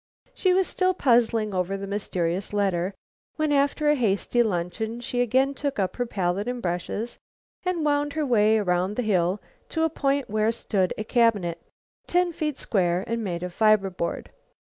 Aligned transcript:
She 0.33 0.51
was 0.51 0.65
still 0.67 0.95
puzzling 0.95 1.53
over 1.53 1.77
the 1.77 1.85
mysterious 1.85 2.53
letter 2.53 2.95
when, 3.35 3.51
after 3.51 3.87
a 3.87 3.93
hasty 3.95 4.41
luncheon, 4.41 4.99
she 4.99 5.21
again 5.21 5.53
took 5.53 5.77
up 5.77 5.97
her 5.97 6.07
palette 6.07 6.47
and 6.47 6.59
brushes 6.59 7.19
and 7.63 7.85
wound 7.85 8.13
her 8.13 8.25
way 8.25 8.57
around 8.57 8.95
the 8.95 9.03
hill 9.03 9.39
to 9.69 9.83
a 9.83 9.91
point 9.91 10.27
where 10.27 10.51
stood 10.51 10.91
a 10.97 11.03
cabinet, 11.03 11.61
ten 12.07 12.33
feet 12.33 12.57
square 12.57 13.03
and 13.05 13.23
made 13.23 13.43
of 13.43 13.53
fiber 13.53 13.91
board. 13.91 14.31